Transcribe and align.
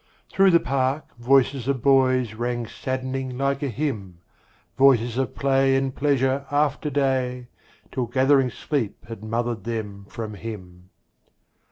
Through 0.31 0.49
the 0.49 0.59
park 0.59 1.15
Voices 1.19 1.67
of 1.67 1.83
boys 1.83 2.33
rang 2.33 2.65
saddening 2.65 3.37
like 3.37 3.61
a 3.61 3.69
hymn, 3.69 4.17
Voices 4.75 5.15
of 5.15 5.35
play 5.35 5.75
and 5.75 5.93
pleasure 5.95 6.43
after 6.49 6.89
day, 6.89 7.49
Till 7.91 8.07
gathering 8.07 8.49
sleep 8.49 9.05
had 9.09 9.23
mothered 9.23 9.63
them 9.63 10.05
from 10.09 10.33
him. 10.33 10.89